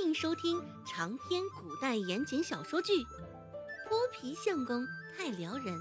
[0.00, 2.92] 欢迎收听长篇古代言情小说剧
[3.86, 4.82] 《泼皮相公
[5.14, 5.78] 太撩人》，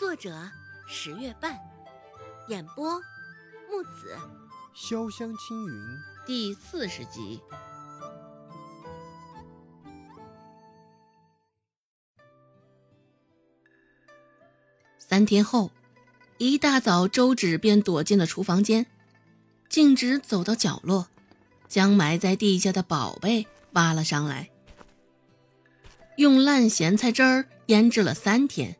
[0.00, 0.36] 作者
[0.88, 1.56] 十月半，
[2.48, 3.00] 演播
[3.70, 4.18] 木子
[4.74, 5.74] 潇湘青云
[6.26, 7.40] 第四十集。
[14.98, 15.70] 三天后，
[16.38, 18.86] 一大早，周芷便躲进了厨房间，
[19.68, 21.06] 径直走到角落。
[21.68, 24.48] 将埋在地下的宝贝挖了上来，
[26.16, 28.76] 用烂咸菜汁儿腌制了三天，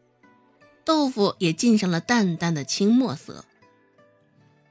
[0.85, 3.45] 豆腐也浸上了淡淡的青墨色。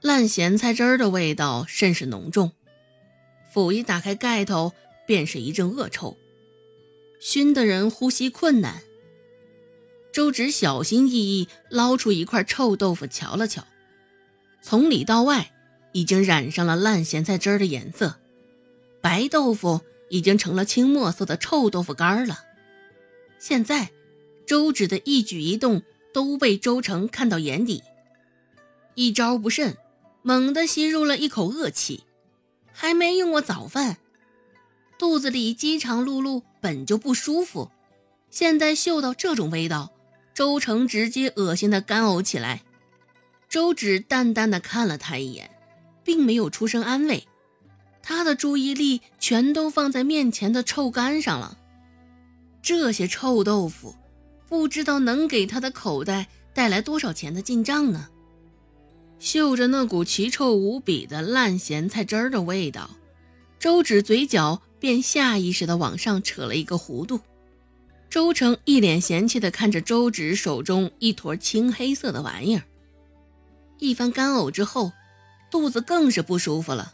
[0.01, 2.51] 烂咸菜汁儿的味道甚是浓重，
[3.51, 4.73] 甫一打开盖头，
[5.05, 6.17] 便是一阵恶臭，
[7.19, 8.81] 熏得人呼吸困难。
[10.11, 13.63] 周芷小心翼翼捞出一块臭豆腐，瞧了瞧，
[14.61, 15.51] 从里到外。
[15.97, 18.19] 已经染上了烂咸菜汁儿的颜色，
[19.01, 22.41] 白豆腐已经成了青墨色的臭豆腐干了。
[23.39, 23.89] 现在，
[24.45, 25.81] 周芷的一举一动
[26.13, 27.81] 都被周成看到眼底，
[28.93, 29.75] 一招不慎，
[30.21, 32.03] 猛地吸入了一口恶气。
[32.71, 33.97] 还没用过早饭，
[34.99, 37.71] 肚子里饥肠辘辘，本就不舒服，
[38.29, 39.91] 现在嗅到这种味道，
[40.35, 42.61] 周成直接恶心的干呕起来。
[43.49, 45.49] 周芷淡淡的看了他一眼。
[46.07, 47.27] 并没有出声安慰，
[48.01, 51.57] 他的注意力全都放在面前的臭干上了。
[52.61, 53.93] 这些臭豆腐，
[54.47, 58.07] 不知道能给他的口袋带来多少钱的进账呢？
[59.19, 62.89] 嗅着那股奇臭无比的烂咸菜汁儿的味道，
[63.59, 67.19] 周芷嘴角便下意识地往上扯了一个弧度。
[68.09, 72.63] 周成一脸嫌弃地看着周芷手中一坨青黑色的玩意儿，
[73.79, 74.93] 一番干呕之后。
[75.49, 76.93] 肚子更是不舒服了，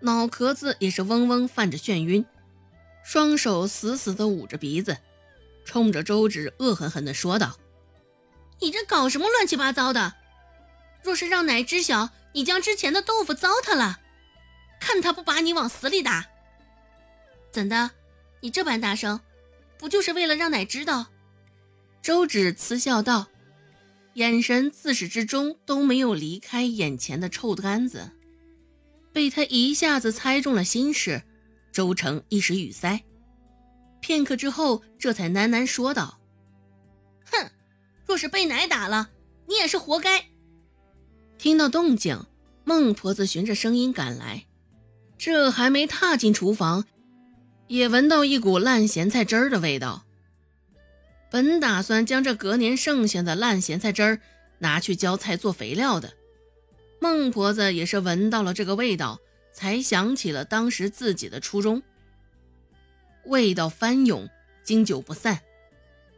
[0.00, 2.24] 脑壳子也是嗡嗡泛着眩晕，
[3.04, 4.98] 双手死死地捂着鼻子，
[5.64, 7.58] 冲着周芷恶狠狠地说道
[8.60, 10.14] ：“你这搞什么乱七八糟的？
[11.02, 14.00] 若是让奶知晓你将之前的豆腐糟蹋了，
[14.80, 16.26] 看他不把你往死里打！
[17.52, 17.90] 怎的？
[18.40, 19.20] 你这般大声，
[19.78, 21.06] 不就是为了让奶知道？”
[22.02, 23.28] 周芷嗤笑道。
[24.14, 28.12] 眼神自始至终都没有离开眼前的臭干子，
[29.12, 31.22] 被他一下子猜中了心事，
[31.72, 33.00] 周成一时语塞。
[34.00, 36.20] 片刻之后，这才喃喃说道
[37.26, 37.50] ：“哼，
[38.06, 39.10] 若是被奶打了，
[39.48, 40.26] 你也是活该。”
[41.36, 42.24] 听到动静，
[42.64, 44.44] 孟婆子循着声音赶来，
[45.18, 46.84] 这还没踏进厨房，
[47.66, 50.03] 也闻到一股烂咸菜汁儿的味道。
[51.34, 54.20] 本打算将这隔年剩下的烂咸菜汁儿
[54.58, 56.12] 拿去浇菜做肥料的，
[57.00, 59.18] 孟婆子也是闻到了这个味道，
[59.52, 61.82] 才想起了当时自己的初衷。
[63.24, 64.28] 味道翻涌，
[64.62, 65.40] 经久不散，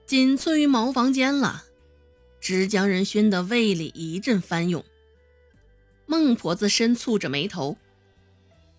[0.05, 1.65] 仅次于茅房间了，
[2.39, 4.85] 直将人熏得胃里一阵翻涌。
[6.05, 7.79] 孟婆子深蹙着眉头，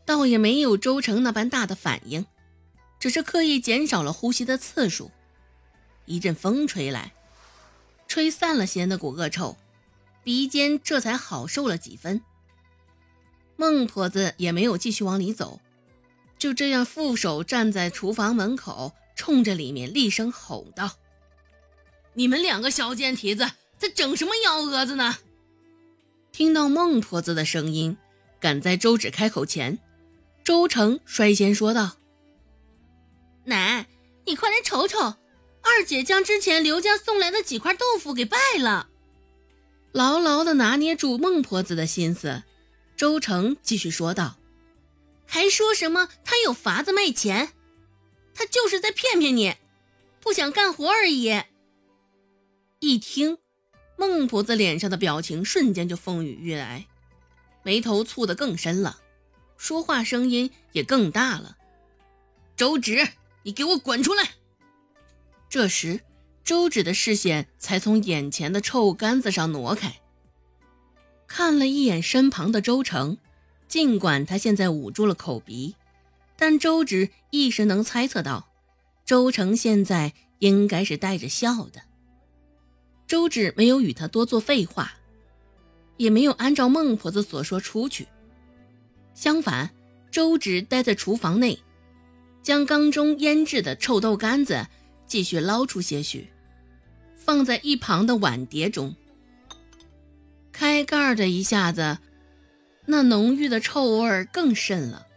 [0.05, 2.27] 倒也没有周成那般大的反应，
[2.99, 5.09] 只是刻意减少了呼吸的次数。
[6.07, 7.13] 一阵风吹来，
[8.07, 9.57] 吹散了些那股恶臭，
[10.23, 12.21] 鼻尖这才好受了几分。
[13.55, 15.59] 孟婆子也没有继续往里走，
[16.39, 20.93] 就这样负手站在厨房门口，冲着里面厉声吼道
[22.15, 25.17] ：“你们两个小贱蹄子，在整什么幺蛾子呢？”
[26.31, 27.97] 听到孟婆子的声音，
[28.39, 29.79] 赶在周芷开口前，
[30.43, 31.97] 周成率先说道
[33.45, 33.87] ：“奶，
[34.25, 35.15] 你快来瞅瞅。”
[35.67, 38.89] 二姐将之前刘家送来的几块豆腐给败了，
[39.91, 42.43] 牢牢的拿捏住孟婆子的心思。
[42.95, 44.37] 周成继续说道
[45.27, 47.49] ：“还说什么他有法子卖钱？
[48.33, 49.55] 他就是在骗骗你，
[50.19, 51.43] 不想干活而已。”
[52.79, 53.37] 一听，
[53.97, 56.87] 孟婆子脸上的表情瞬间就风雨欲来，
[57.61, 59.01] 眉头蹙得更深了，
[59.57, 61.57] 说话声音也更大了
[62.57, 63.07] ：“周芷，
[63.43, 64.31] 你给我滚出来！”
[65.49, 66.01] 这时，
[66.43, 69.95] 周芷的视线才从眼前的臭干子上挪开，
[71.25, 73.17] 看了一眼身旁的周成。
[73.67, 75.75] 尽管他现在捂住了口鼻，
[76.37, 78.47] 但周芷一时能猜测到，
[79.05, 81.81] 周成现在应该是带着笑的。
[83.05, 84.93] 周芷没有与他多做废话，
[85.97, 88.07] 也没有按照孟婆子所说出去。
[89.13, 89.69] 相反，
[90.11, 91.59] 周芷待在厨房内，
[92.41, 94.65] 将缸中腌制的臭豆干子。
[95.07, 96.29] 继续捞出些许，
[97.15, 98.95] 放在一旁的碗碟中。
[100.51, 101.97] 开盖的一下子，
[102.85, 105.07] 那浓郁的臭味更甚了。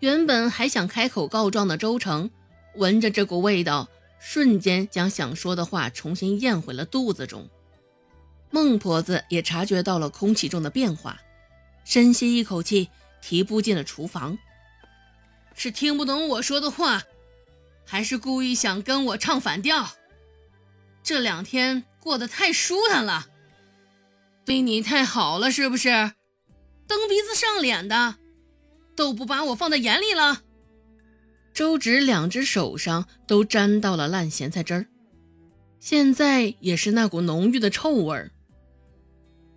[0.00, 2.30] 原本还想开口告状的周成，
[2.74, 3.88] 闻着这股味道，
[4.18, 7.48] 瞬间将想说的话重新咽回了肚子中。
[8.50, 11.20] 孟婆子也察觉到了空气中的变化，
[11.84, 12.88] 深吸一口气，
[13.20, 14.38] 提步进了厨房。
[15.54, 17.02] 是听不懂我说的话，
[17.84, 19.88] 还是故意想跟我唱反调？
[21.02, 23.26] 这两天过得太舒坦了，
[24.44, 25.88] 对你太好了，是不是？
[26.86, 28.16] 蹬鼻子上脸的。
[28.96, 30.42] 都不把我放在眼里了。
[31.52, 34.86] 周芷两只手上都沾到了烂咸菜汁儿，
[35.80, 38.30] 现在也是那股浓郁的臭味儿。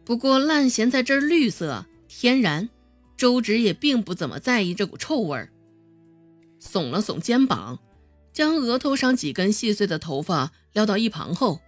[0.04, 2.68] 不过烂咸菜汁儿绿色天然，
[3.16, 5.52] 周芷也并不怎么在意这股臭味儿。
[6.60, 7.78] 耸了耸肩膀，
[8.38, 11.60] 将额头上几根细碎的头发撩到一旁后，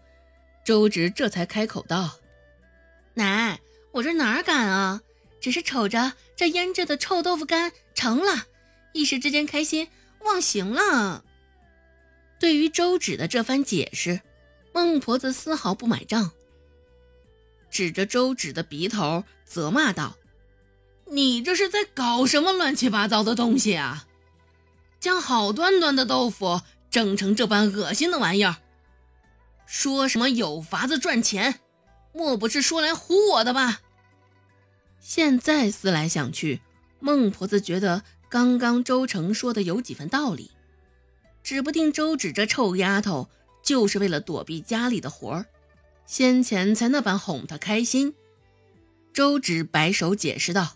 [0.64, 2.20] 周直这才开口道
[3.16, 3.60] ：“奶，
[3.92, 5.02] 我这哪敢啊！”
[5.42, 8.46] 只是瞅着这腌制的臭豆腐干成了，
[8.94, 9.88] 一时之间开心
[10.20, 11.26] 忘形了。
[12.40, 14.22] 对于周芷的这番解释，
[14.72, 16.30] 孟婆子丝毫不买账，
[17.72, 20.18] 指着周芷的鼻头责骂道
[21.10, 24.06] ：“你这是在搞什么乱七八糟的东西啊？
[25.00, 28.58] 将好端端的豆腐整成这般恶心的玩意儿！
[29.66, 31.60] 说什么有法子赚钱，
[32.12, 33.82] 莫不是说来唬我的吧？”
[35.00, 36.62] 现在思来想去，
[37.00, 40.52] 孟婆子觉得刚刚周成说的有几分道理，
[41.42, 43.30] 指不定周芷这臭丫头
[43.64, 45.46] 就是为了躲避家里的活儿，
[46.06, 48.14] 先前才那般哄她开心。
[49.14, 50.76] 周芷摆手解释道：“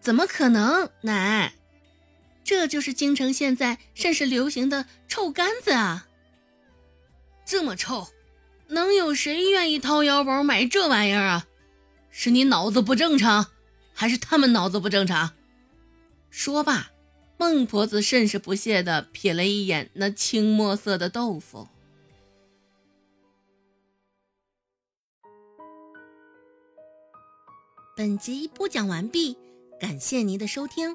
[0.00, 1.54] 怎么可能，奶？
[2.44, 6.06] 这就是京城现在甚是流行的臭干子啊！
[7.46, 8.08] 这么臭，
[8.68, 11.46] 能有谁愿意掏腰包买这玩意儿啊？”
[12.16, 13.46] 是你脑子不正常，
[13.92, 15.32] 还是他们脑子不正常？
[16.30, 16.92] 说罢，
[17.38, 21.68] 孟婆子甚是不屑地瞥了一眼那青墨色的豆腐。
[27.96, 29.36] 本集播讲完毕，
[29.80, 30.94] 感谢您的收听。